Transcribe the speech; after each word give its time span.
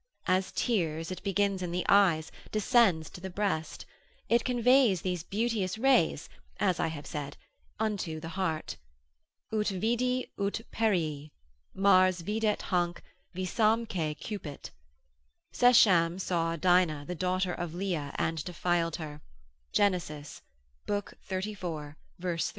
As 0.25 0.51
tears, 0.51 1.11
it 1.11 1.21
begins 1.21 1.61
in 1.61 1.69
the 1.69 1.85
eyes, 1.87 2.31
descends 2.51 3.07
to 3.11 3.21
the 3.21 3.29
breast; 3.29 3.85
it 4.29 4.43
conveys 4.43 5.03
these 5.03 5.21
beauteous 5.21 5.77
rays, 5.77 6.27
as 6.59 6.79
I 6.79 6.87
have 6.87 7.05
said, 7.05 7.37
unto 7.79 8.19
the 8.19 8.29
heart. 8.29 8.77
Ut 9.53 9.67
vidi 9.67 10.25
ut 10.39 10.59
perii. 10.73 11.29
Mars 11.75 12.23
videt 12.23 12.63
hanc, 12.63 13.03
visamque 13.35 14.17
cupit. 14.19 14.71
Schechem 15.53 16.19
saw 16.19 16.55
Dinah 16.55 17.05
the 17.05 17.13
daughter 17.13 17.53
of 17.53 17.75
Leah, 17.75 18.11
and 18.15 18.43
defiled 18.43 18.95
her, 18.95 19.21
Gen. 19.71 19.93
xxxiv. 19.93 20.41
3. 21.37 21.93